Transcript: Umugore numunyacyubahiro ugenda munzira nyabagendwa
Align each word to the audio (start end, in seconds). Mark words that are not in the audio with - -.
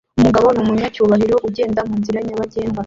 Umugore 0.19 0.45
numunyacyubahiro 0.57 1.35
ugenda 1.47 1.79
munzira 1.89 2.19
nyabagendwa 2.25 2.79